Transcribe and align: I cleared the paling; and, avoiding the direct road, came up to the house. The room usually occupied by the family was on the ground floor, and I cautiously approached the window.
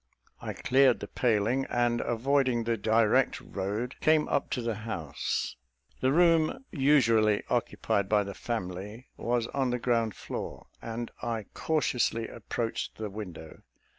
I 0.41 0.53
cleared 0.53 0.99
the 0.99 1.07
paling; 1.07 1.65
and, 1.65 2.01
avoiding 2.01 2.63
the 2.63 2.75
direct 2.75 3.39
road, 3.39 3.93
came 3.99 4.27
up 4.29 4.49
to 4.57 4.63
the 4.63 4.73
house. 4.73 5.57
The 5.99 6.11
room 6.11 6.65
usually 6.71 7.43
occupied 7.51 8.09
by 8.09 8.23
the 8.23 8.33
family 8.33 9.09
was 9.15 9.45
on 9.49 9.69
the 9.69 9.77
ground 9.77 10.15
floor, 10.15 10.65
and 10.81 11.11
I 11.21 11.45
cautiously 11.53 12.27
approached 12.27 12.95
the 12.97 13.11
window. 13.11 13.61